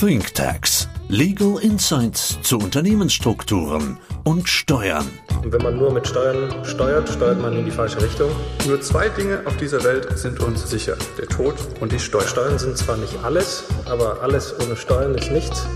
[0.00, 0.88] ThinkTax.
[1.08, 5.08] Legal Insights zu Unternehmensstrukturen und Steuern.
[5.42, 8.30] Und wenn man nur mit Steuern steuert, steuert man in die falsche Richtung.
[8.68, 10.96] Nur zwei Dinge auf dieser Welt sind uns sicher.
[11.18, 12.28] Der Tod und die Steuern.
[12.28, 15.66] Steuern sind zwar nicht alles, aber alles ohne Steuern ist nichts.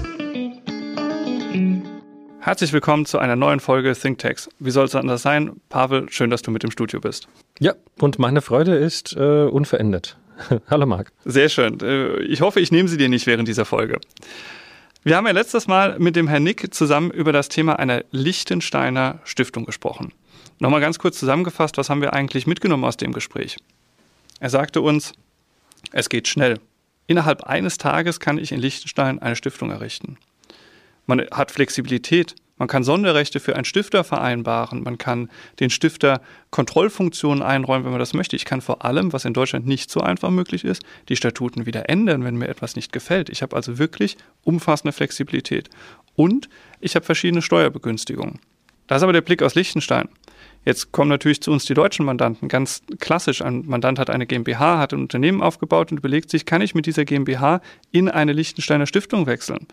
[2.38, 4.50] Herzlich willkommen zu einer neuen Folge ThinkTax.
[4.60, 5.60] Wie soll es anders sein?
[5.68, 7.26] Pavel, schön, dass du mit im Studio bist.
[7.58, 10.16] Ja, und meine Freude ist äh, unverändert.
[10.70, 11.12] Hallo Marc.
[11.24, 11.78] Sehr schön.
[11.80, 14.00] Äh, ich hoffe, ich nehme sie dir nicht während dieser Folge.
[15.04, 19.18] Wir haben ja letztes Mal mit dem Herrn Nick zusammen über das Thema einer Liechtensteiner
[19.24, 20.12] Stiftung gesprochen.
[20.60, 23.56] Nochmal ganz kurz zusammengefasst, was haben wir eigentlich mitgenommen aus dem Gespräch?
[24.38, 25.12] Er sagte uns,
[25.90, 26.60] es geht schnell.
[27.08, 30.18] Innerhalb eines Tages kann ich in Liechtenstein eine Stiftung errichten.
[31.06, 32.36] Man hat Flexibilität.
[32.62, 34.84] Man kann Sonderrechte für einen Stifter vereinbaren.
[34.84, 38.36] Man kann den Stifter Kontrollfunktionen einräumen, wenn man das möchte.
[38.36, 41.88] Ich kann vor allem, was in Deutschland nicht so einfach möglich ist, die Statuten wieder
[41.88, 43.30] ändern, wenn mir etwas nicht gefällt.
[43.30, 45.70] Ich habe also wirklich umfassende Flexibilität.
[46.14, 46.48] Und
[46.78, 48.38] ich habe verschiedene Steuerbegünstigungen.
[48.86, 50.08] Das ist aber der Blick aus Liechtenstein.
[50.64, 52.46] Jetzt kommen natürlich zu uns die deutschen Mandanten.
[52.46, 56.62] Ganz klassisch, ein Mandant hat eine GmbH, hat ein Unternehmen aufgebaut und überlegt sich, kann
[56.62, 59.66] ich mit dieser GmbH in eine Liechtensteiner Stiftung wechseln?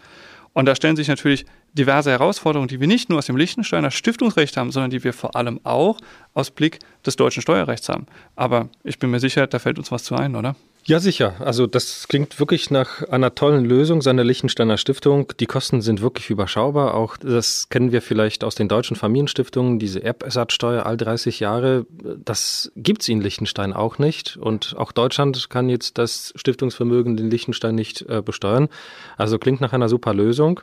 [0.54, 4.58] Und da stellen sich natürlich diverse Herausforderungen, die wir nicht nur aus dem Liechtensteiner Stiftungsrecht
[4.58, 6.00] haben, sondern die wir vor allem auch
[6.34, 8.08] aus Blick des deutschen Steuerrechts haben.
[8.36, 10.56] Aber ich bin mir sicher, da fällt uns was zu ein, oder?
[10.90, 11.36] Ja, sicher.
[11.38, 15.32] Also das klingt wirklich nach einer tollen Lösung seiner Liechtensteiner Stiftung.
[15.40, 16.96] Die Kosten sind wirklich überschaubar.
[16.96, 21.86] Auch das kennen wir vielleicht aus den deutschen Familienstiftungen, diese Erbersatzsteuer all 30 Jahre.
[22.26, 24.38] Das gibt's in Liechtenstein auch nicht.
[24.38, 28.68] Und auch Deutschland kann jetzt das Stiftungsvermögen in Liechtenstein nicht äh, besteuern.
[29.16, 30.60] Also klingt nach einer super Lösung.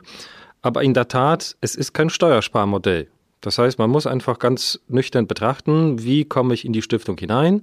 [0.61, 3.07] Aber in der Tat, es ist kein Steuersparmodell.
[3.39, 7.61] Das heißt, man muss einfach ganz nüchtern betrachten, wie komme ich in die Stiftung hinein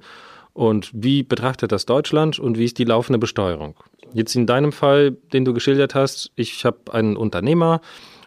[0.55, 3.75] und wie betrachtet das Deutschland und wie ist die laufende Besteuerung.
[4.15, 7.81] Jetzt in deinem Fall, den du geschildert hast, ich habe einen Unternehmer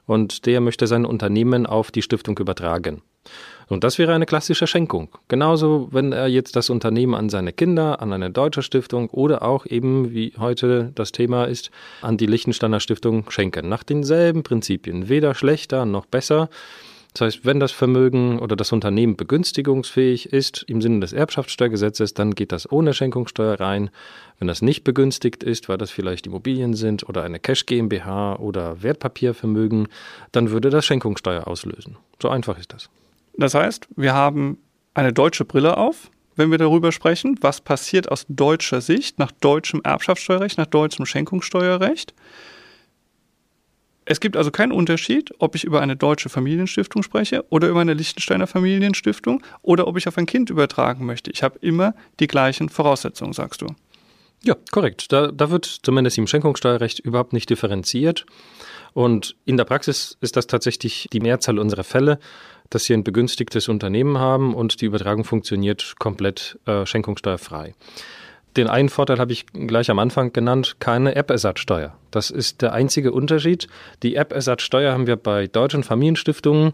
[0.06, 3.02] und der möchte sein Unternehmen auf die Stiftung übertragen.
[3.70, 5.10] Und das wäre eine klassische Schenkung.
[5.28, 9.66] Genauso, wenn er jetzt das Unternehmen an seine Kinder, an eine deutsche Stiftung oder auch
[9.66, 11.72] eben, wie heute das Thema ist,
[12.02, 13.68] an die Liechtensteiner Stiftung schenken.
[13.68, 15.10] Nach denselben Prinzipien.
[15.10, 16.50] Weder schlechter noch besser.
[17.18, 22.36] Das heißt, wenn das Vermögen oder das Unternehmen begünstigungsfähig ist im Sinne des Erbschaftssteuergesetzes, dann
[22.36, 23.90] geht das ohne Schenkungssteuer rein.
[24.38, 28.84] Wenn das nicht begünstigt ist, weil das vielleicht Immobilien sind oder eine Cash GmbH oder
[28.84, 29.88] Wertpapiervermögen,
[30.32, 31.98] dann würde das Schenkungssteuer auslösen.
[32.22, 32.88] So einfach ist das.
[33.36, 34.60] Das heißt, wir haben
[34.94, 39.82] eine deutsche Brille auf, wenn wir darüber sprechen, was passiert aus deutscher Sicht, nach deutschem
[39.84, 42.14] Erbschaftssteuerrecht, nach deutschem Schenkungssteuerrecht.
[44.10, 47.94] Es gibt also keinen Unterschied, ob ich über eine deutsche Familienstiftung spreche oder über eine
[47.94, 51.30] Liechtensteiner Familienstiftung oder ob ich auf ein Kind übertragen möchte.
[51.30, 53.68] Ich habe immer die gleichen Voraussetzungen, sagst du.
[54.44, 55.12] Ja, korrekt.
[55.12, 58.26] Da, da wird zumindest im Schenkungssteuerrecht überhaupt nicht differenziert.
[58.94, 62.18] Und in der Praxis ist das tatsächlich die Mehrzahl unserer Fälle,
[62.70, 67.76] dass wir ein begünstigtes Unternehmen haben und die Übertragung funktioniert komplett äh, schenkungssteuerfrei.
[68.58, 71.94] Den einen Vorteil habe ich gleich am Anfang genannt, keine App-Ersatzsteuer.
[72.10, 73.68] Das ist der einzige Unterschied.
[74.02, 76.74] Die App-Ersatzsteuer haben wir bei deutschen Familienstiftungen.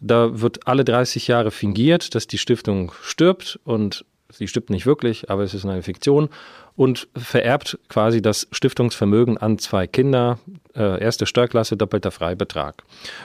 [0.00, 5.30] Da wird alle 30 Jahre fingiert, dass die Stiftung stirbt und sie stirbt nicht wirklich,
[5.30, 6.28] aber es ist eine Fiktion
[6.76, 10.38] und vererbt quasi das Stiftungsvermögen an zwei Kinder,
[10.76, 12.82] äh, erste Steuerklasse, doppelter Freibetrag.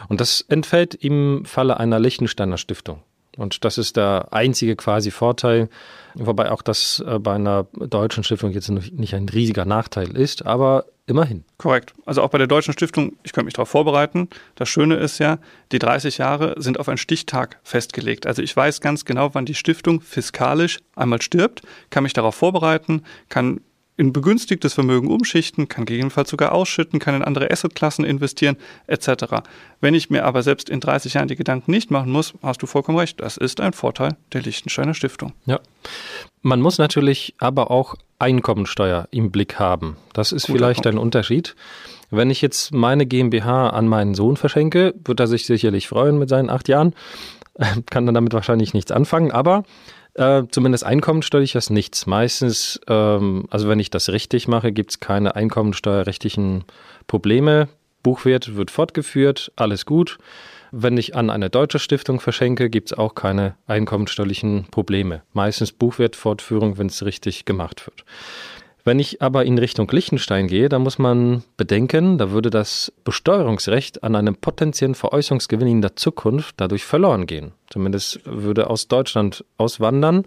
[0.07, 3.01] Und das entfällt im Falle einer Liechtensteiner Stiftung.
[3.39, 5.69] Und das ist der einzige quasi Vorteil,
[6.13, 10.85] wobei auch das äh, bei einer deutschen Stiftung jetzt nicht ein riesiger Nachteil ist, aber
[11.07, 11.43] immerhin.
[11.57, 11.93] Korrekt.
[12.05, 14.29] Also auch bei der deutschen Stiftung, ich könnte mich darauf vorbereiten.
[14.55, 15.39] Das Schöne ist ja,
[15.71, 18.27] die 30 Jahre sind auf einen Stichtag festgelegt.
[18.27, 23.03] Also ich weiß ganz genau, wann die Stiftung fiskalisch einmal stirbt, kann mich darauf vorbereiten,
[23.29, 23.61] kann
[23.99, 28.55] in begünstigtes Vermögen umschichten, kann gegebenenfalls sogar ausschütten, kann in andere Assetklassen investieren,
[28.87, 29.43] etc.
[29.81, 32.65] Wenn ich mir aber selbst in 30 Jahren die Gedanken nicht machen muss, hast du
[32.65, 33.19] vollkommen recht.
[33.19, 35.33] Das ist ein Vorteil der Liechtensteiner Stiftung.
[35.45, 35.59] Ja.
[36.41, 39.97] Man muss natürlich aber auch Einkommensteuer im Blick haben.
[40.13, 40.95] Das ist Guter vielleicht Punkt.
[40.95, 41.57] ein Unterschied.
[42.09, 46.29] Wenn ich jetzt meine GmbH an meinen Sohn verschenke, wird er sich sicherlich freuen mit
[46.29, 46.95] seinen acht Jahren,
[47.89, 49.63] kann dann damit wahrscheinlich nichts anfangen, aber
[50.19, 52.05] äh, zumindest einkommensteuerlich ist nichts.
[52.05, 56.65] Meistens, ähm, also wenn ich das richtig mache, gibt es keine einkommensteuerrechtlichen
[57.07, 57.69] Probleme.
[58.03, 60.17] Buchwert wird fortgeführt, alles gut.
[60.71, 65.23] Wenn ich an eine deutsche Stiftung verschenke, gibt es auch keine einkommensteuerlichen Probleme.
[65.33, 68.03] Meistens Buchwertfortführung, wenn es richtig gemacht wird.
[68.85, 74.03] Wenn ich aber in Richtung Liechtenstein gehe, dann muss man bedenken, da würde das Besteuerungsrecht
[74.03, 77.51] an einem potenziellen Veräußerungsgewinn in der Zukunft dadurch verloren gehen.
[77.69, 80.25] Zumindest würde aus Deutschland auswandern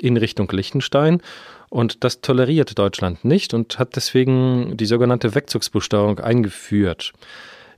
[0.00, 1.22] in Richtung Liechtenstein.
[1.70, 7.12] Und das toleriert Deutschland nicht und hat deswegen die sogenannte Wegzugsbesteuerung eingeführt.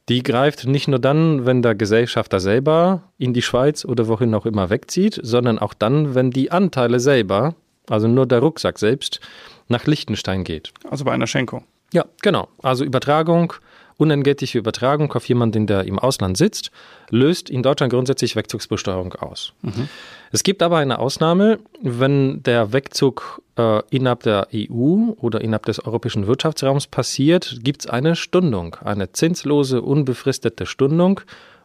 [0.08, 4.46] Die greift nicht nur dann, wenn der Gesellschafter selber in die Schweiz oder wohin auch
[4.46, 7.55] immer wegzieht, sondern auch dann, wenn die Anteile selber,
[7.88, 9.20] also nur der Rucksack selbst,
[9.68, 10.72] nach Liechtenstein geht.
[10.88, 11.64] Also bei einer Schenkung.
[11.92, 12.48] Ja, genau.
[12.62, 13.52] Also Übertragung,
[13.96, 16.70] unentgeltliche Übertragung auf jemanden, der im Ausland sitzt,
[17.10, 19.52] löst in Deutschland grundsätzlich Wegzugsbesteuerung aus.
[19.62, 19.88] Mhm.
[20.32, 25.84] Es gibt aber eine Ausnahme, wenn der Wegzug äh, innerhalb der EU oder innerhalb des
[25.84, 31.20] europäischen Wirtschaftsraums passiert, gibt es eine Stundung, eine zinslose, unbefristete Stundung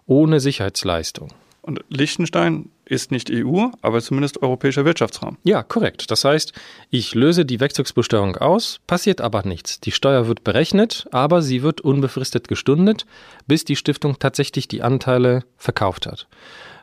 [0.06, 1.30] ohne Sicherheitsleistung.
[1.62, 5.38] Und Liechtenstein ist nicht EU, aber zumindest europäischer Wirtschaftsraum.
[5.44, 6.10] Ja, korrekt.
[6.10, 6.54] Das heißt,
[6.90, 9.80] ich löse die Wegzugsbesteuerung aus, passiert aber nichts.
[9.80, 13.06] Die Steuer wird berechnet, aber sie wird unbefristet gestundet,
[13.46, 16.28] bis die Stiftung tatsächlich die Anteile verkauft hat.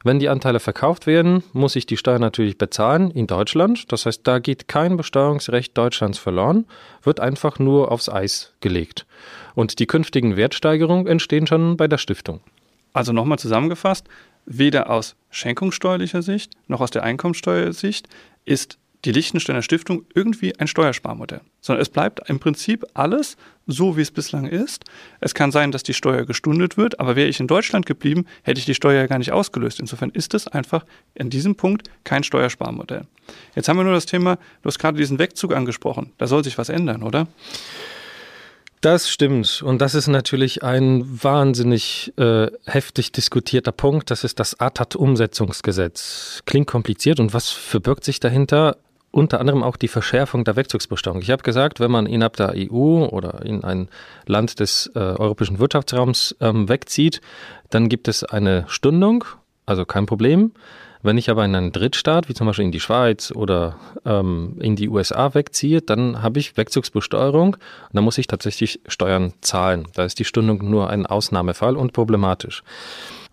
[0.05, 3.91] Wenn die Anteile verkauft werden, muss ich die Steuer natürlich bezahlen in Deutschland.
[3.93, 6.67] Das heißt, da geht kein Besteuerungsrecht Deutschlands verloren,
[7.03, 9.07] wird einfach nur aufs Eis gelegt.
[9.57, 12.41] Und die künftigen Wertsteigerungen entstehen schon bei der Stiftung.
[12.93, 14.07] Also nochmal zusammengefasst,
[14.49, 18.09] weder aus schenkungssteuerlicher Sicht noch aus der Einkommensteuersicht
[18.45, 23.37] ist die Liechtensteiner Stiftung irgendwie ein Steuersparmodell, sondern es bleibt im Prinzip alles
[23.67, 24.85] so, wie es bislang ist.
[25.21, 28.59] Es kann sein, dass die Steuer gestundet wird, aber wäre ich in Deutschland geblieben, hätte
[28.59, 29.79] ich die Steuer ja gar nicht ausgelöst.
[29.79, 30.85] Insofern ist es einfach
[31.15, 33.07] in diesem Punkt kein Steuersparmodell.
[33.55, 36.13] Jetzt haben wir nur das Thema, du hast gerade diesen Wegzug angesprochen.
[36.19, 37.29] Da soll sich was ändern, oder?
[38.81, 39.63] Das stimmt.
[39.63, 44.11] Und das ist natürlich ein wahnsinnig äh, heftig diskutierter Punkt.
[44.11, 46.43] Das ist das ATAT-Umsetzungsgesetz.
[46.47, 47.19] Klingt kompliziert.
[47.19, 48.77] Und was verbirgt sich dahinter?
[49.11, 51.23] Unter anderem auch die Verschärfung der Wegzugsbesteuerung.
[51.23, 53.89] Ich habe gesagt, wenn man innerhalb der EU oder in ein
[54.27, 57.21] Land des äh, europäischen Wirtschaftsraums ähm, wegzieht,
[57.71, 59.25] dann gibt es eine Stundung,
[59.67, 60.53] also kein Problem.
[61.03, 64.77] Wenn ich aber in einen Drittstaat, wie zum Beispiel in die Schweiz oder ähm, in
[64.77, 69.87] die USA wegziehe, dann habe ich Wegzugsbesteuerung und dann muss ich tatsächlich Steuern zahlen.
[69.95, 72.63] Da ist die Stundung nur ein Ausnahmefall und problematisch.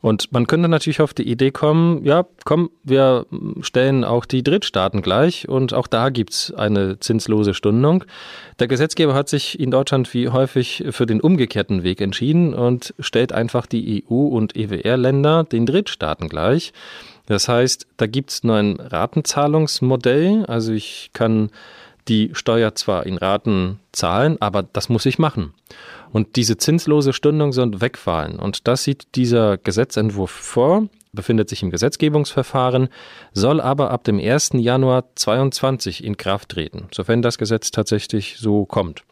[0.01, 3.25] Und man könnte natürlich auf die Idee kommen, ja, komm, wir
[3.61, 8.03] stellen auch die Drittstaaten gleich und auch da gibt's eine zinslose Stundung.
[8.59, 13.33] Der Gesetzgeber hat sich in Deutschland wie häufig für den umgekehrten Weg entschieden und stellt
[13.33, 16.71] einfach die EU- und EWR-Länder den Drittstaaten gleich.
[17.25, 20.45] Das heißt, da gibt es nur ein Ratenzahlungsmodell.
[20.45, 21.49] Also ich kann
[22.07, 25.53] die Steuer zwar in Raten zahlen, aber das muss ich machen.
[26.11, 28.39] Und diese zinslose Stundung soll wegfallen.
[28.39, 32.89] Und das sieht dieser Gesetzentwurf vor, befindet sich im Gesetzgebungsverfahren,
[33.33, 34.51] soll aber ab dem 1.
[34.53, 39.03] Januar 2022 in Kraft treten, sofern das Gesetz tatsächlich so kommt.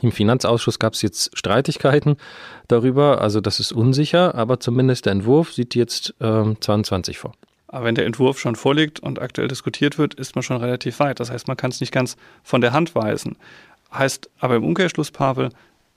[0.00, 2.16] Im Finanzausschuss gab es jetzt Streitigkeiten
[2.68, 7.32] darüber, also das ist unsicher, aber zumindest der Entwurf sieht jetzt äh, 22 vor.
[7.68, 11.20] Aber wenn der Entwurf schon vorliegt und aktuell diskutiert wird, ist man schon relativ weit.
[11.20, 13.36] Das heißt, man kann es nicht ganz von der Hand weisen.
[13.92, 15.50] Heißt aber im Umkehrschluss, Pavel,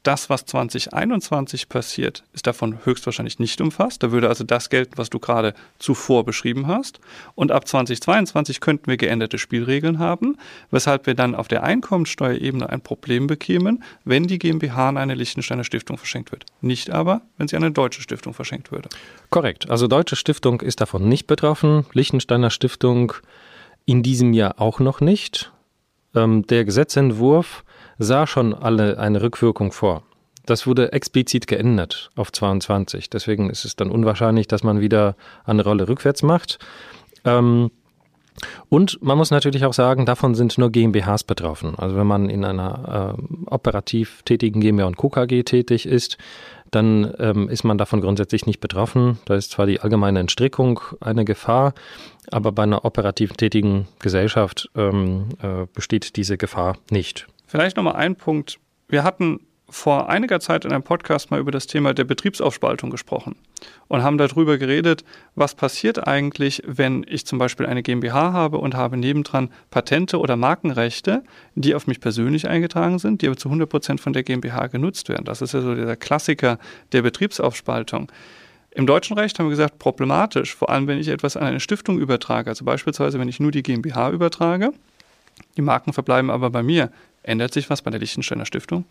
[0.04, 4.02] das, was 2021 passiert, ist davon höchstwahrscheinlich nicht umfasst.
[4.02, 7.00] Da würde also das gelten, was du gerade zuvor beschrieben hast.
[7.36, 10.38] Und ab 2022 könnten wir geänderte Spielregeln haben,
[10.72, 15.64] weshalb wir dann auf der Einkommensteuerebene ein Problem bekämen, wenn die GmbH an eine Liechtensteiner
[15.64, 16.46] Stiftung verschenkt wird.
[16.62, 18.90] Nicht aber, wenn sie an eine deutsche Stiftung verschenkt würde.
[19.30, 19.70] Korrekt.
[19.70, 21.86] Also deutsche Stiftung ist davon nicht betroffen.
[21.94, 23.14] Liechtensteiner Stiftung
[23.86, 25.52] in diesem Jahr auch noch nicht.
[26.16, 27.64] Ähm, der Gesetzentwurf
[28.04, 30.04] sah schon alle eine Rückwirkung vor.
[30.46, 33.10] Das wurde explizit geändert auf 22.
[33.10, 36.58] Deswegen ist es dann unwahrscheinlich, dass man wieder eine Rolle rückwärts macht.
[37.26, 37.70] Ähm,
[38.70, 41.76] und man muss natürlich auch sagen, davon sind nur GmbHs betroffen.
[41.78, 46.18] Also wenn man in einer äh, operativ tätigen GmbH und KKG tätig ist,
[46.72, 49.20] dann ähm, ist man davon grundsätzlich nicht betroffen.
[49.26, 51.74] Da ist zwar die allgemeine Entstrickung eine Gefahr,
[52.32, 57.28] aber bei einer operativ tätigen Gesellschaft ähm, äh, besteht diese Gefahr nicht.
[57.52, 58.60] Vielleicht nochmal ein Punkt.
[58.88, 63.36] Wir hatten vor einiger Zeit in einem Podcast mal über das Thema der Betriebsaufspaltung gesprochen
[63.90, 65.04] und haben darüber geredet,
[65.36, 70.38] was passiert eigentlich, wenn ich zum Beispiel eine GmbH habe und habe nebendran Patente oder
[70.38, 74.68] Markenrechte, die auf mich persönlich eingetragen sind, die aber zu 100 Prozent von der GmbH
[74.68, 75.26] genutzt werden.
[75.26, 76.58] Das ist ja so der Klassiker
[76.94, 78.10] der Betriebsaufspaltung.
[78.74, 82.00] Im deutschen Recht haben wir gesagt, problematisch, vor allem wenn ich etwas an eine Stiftung
[82.00, 84.72] übertrage, also beispielsweise wenn ich nur die GmbH übertrage,
[85.58, 86.92] die Marken verbleiben aber bei mir.
[87.24, 88.86] Ändert sich was bei der Liechtensteiner Stiftung?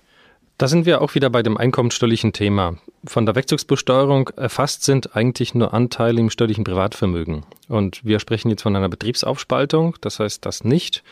[0.61, 2.77] Da sind wir auch wieder bei dem einkommenssteuerlichen Thema.
[3.07, 7.47] Von der Wegzugsbesteuerung erfasst sind eigentlich nur Anteile im steuerlichen Privatvermögen.
[7.69, 11.03] Und wir sprechen jetzt von einer Betriebsaufspaltung, das heißt das nicht.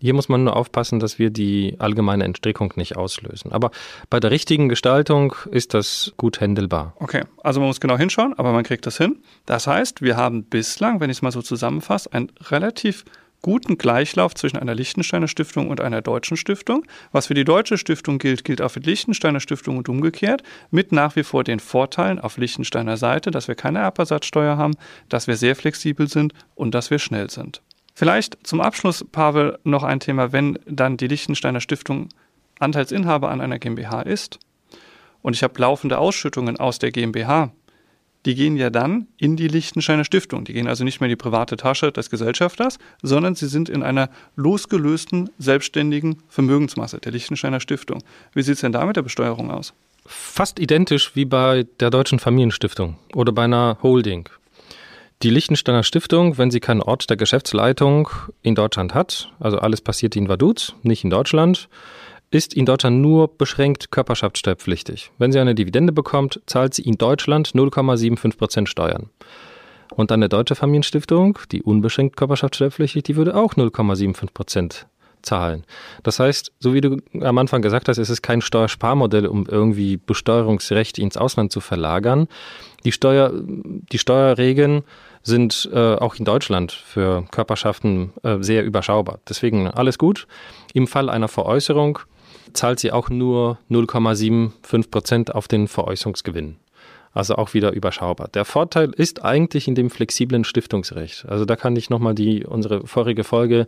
[0.00, 3.52] Hier muss man nur aufpassen, dass wir die allgemeine Entstrickung nicht auslösen.
[3.52, 3.70] Aber
[4.10, 6.94] bei der richtigen Gestaltung ist das gut händelbar.
[6.98, 9.22] Okay, also man muss genau hinschauen, aber man kriegt das hin.
[9.46, 13.04] Das heißt, wir haben bislang, wenn ich es mal so zusammenfasse, ein relativ
[13.42, 16.84] guten Gleichlauf zwischen einer Liechtensteiner Stiftung und einer deutschen Stiftung.
[17.12, 20.92] Was für die deutsche Stiftung gilt, gilt auch für die Liechtensteiner Stiftung und umgekehrt, mit
[20.92, 24.74] nach wie vor den Vorteilen auf Liechtensteiner Seite, dass wir keine Erbersatzsteuer haben,
[25.08, 27.62] dass wir sehr flexibel sind und dass wir schnell sind.
[27.94, 32.08] Vielleicht zum Abschluss, Pavel, noch ein Thema, wenn dann die Liechtensteiner Stiftung
[32.60, 34.38] Anteilsinhaber an einer GmbH ist
[35.22, 37.50] und ich habe laufende Ausschüttungen aus der GmbH,
[38.26, 40.44] die gehen ja dann in die Liechtensteiner Stiftung.
[40.44, 43.82] Die gehen also nicht mehr in die private Tasche des Gesellschafters, sondern sie sind in
[43.82, 48.02] einer losgelösten, selbstständigen Vermögensmasse der Liechtensteiner Stiftung.
[48.34, 49.72] Wie sieht es denn da mit der Besteuerung aus?
[50.06, 54.28] Fast identisch wie bei der Deutschen Familienstiftung oder bei einer Holding.
[55.22, 58.08] Die Liechtensteiner Stiftung, wenn sie keinen Ort der Geschäftsleitung
[58.42, 61.68] in Deutschland hat, also alles passiert in Vaduz, nicht in Deutschland,
[62.30, 65.10] ist in Deutschland nur beschränkt körperschaftssteuerpflichtig.
[65.18, 69.10] Wenn sie eine Dividende bekommt, zahlt sie in Deutschland 0,75 Prozent Steuern.
[69.94, 74.86] Und eine deutsche Familienstiftung, die unbeschränkt körperschaftssteuerpflichtig, die würde auch 0,75 Prozent
[75.22, 75.64] zahlen.
[76.02, 79.96] Das heißt, so wie du am Anfang gesagt hast, es ist kein Steuersparmodell, um irgendwie
[79.96, 82.28] Besteuerungsrechte ins Ausland zu verlagern.
[82.84, 84.82] Die, Steuer, die Steuerregeln
[85.22, 89.18] sind äh, auch in Deutschland für Körperschaften äh, sehr überschaubar.
[89.28, 90.26] Deswegen alles gut.
[90.74, 91.98] Im Fall einer Veräußerung
[92.52, 96.56] zahlt sie auch nur 0,75 Prozent auf den Veräußerungsgewinn.
[97.12, 98.28] Also auch wieder überschaubar.
[98.28, 101.26] Der Vorteil ist eigentlich in dem flexiblen Stiftungsrecht.
[101.26, 103.66] Also da kann ich nochmal die, unsere vorige Folge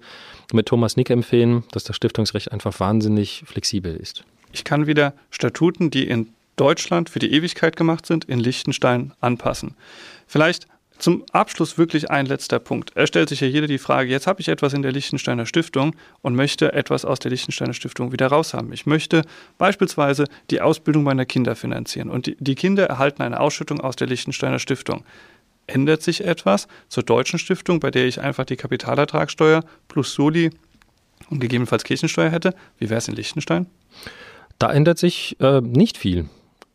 [0.52, 4.24] mit Thomas Nick empfehlen, dass das Stiftungsrecht einfach wahnsinnig flexibel ist.
[4.52, 9.74] Ich kann wieder Statuten, die in Deutschland für die Ewigkeit gemacht sind, in Liechtenstein anpassen.
[10.26, 10.66] Vielleicht
[11.00, 12.92] zum Abschluss wirklich ein letzter Punkt.
[12.94, 15.96] Er stellt sich ja jeder die Frage, jetzt habe ich etwas in der Liechtensteiner Stiftung
[16.22, 18.72] und möchte etwas aus der Liechtensteiner Stiftung wieder raushaben.
[18.72, 19.22] Ich möchte
[19.58, 24.06] beispielsweise die Ausbildung meiner Kinder finanzieren und die, die Kinder erhalten eine Ausschüttung aus der
[24.06, 25.04] Liechtensteiner Stiftung.
[25.66, 30.50] Ändert sich etwas zur deutschen Stiftung, bei der ich einfach die Kapitalertragssteuer plus Soli
[31.30, 32.54] und gegebenenfalls Kirchensteuer hätte?
[32.78, 33.66] Wie wäre es in Liechtenstein?
[34.58, 36.28] Da ändert sich äh, nicht viel.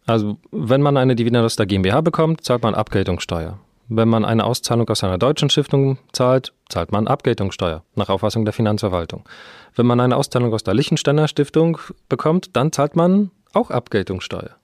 [0.08, 3.60] Also wenn man eine Dividende aus der GmbH bekommt, zahlt man Abgeltungssteuer.
[3.88, 8.54] Wenn man eine Auszahlung aus einer deutschen Stiftung zahlt, zahlt man Abgeltungssteuer nach Auffassung der
[8.54, 9.28] Finanzverwaltung.
[9.76, 11.78] Wenn man eine Auszahlung aus der Liechtensteiner Stiftung
[12.10, 14.56] bekommt, dann zahlt man auch Abgeltungssteuer.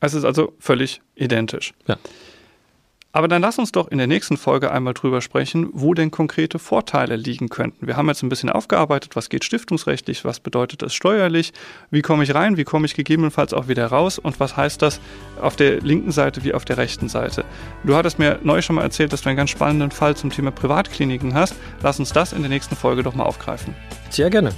[0.00, 1.72] Es ist also völlig identisch.
[1.86, 1.96] Ja.
[3.12, 6.58] Aber dann lass uns doch in der nächsten Folge einmal drüber sprechen, wo denn konkrete
[6.58, 7.86] Vorteile liegen könnten.
[7.86, 11.52] Wir haben jetzt ein bisschen aufgearbeitet, was geht stiftungsrechtlich, was bedeutet das steuerlich,
[11.90, 14.98] wie komme ich rein, wie komme ich gegebenenfalls auch wieder raus und was heißt das
[15.40, 17.44] auf der linken Seite wie auf der rechten Seite.
[17.84, 20.50] Du hattest mir neu schon mal erzählt, dass du einen ganz spannenden Fall zum Thema
[20.50, 21.54] Privatkliniken hast.
[21.82, 23.74] Lass uns das in der nächsten Folge doch mal aufgreifen.
[24.08, 24.54] Sehr gerne.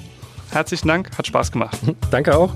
[0.50, 1.76] Herzlichen Dank, hat Spaß gemacht.
[2.12, 2.54] Danke auch.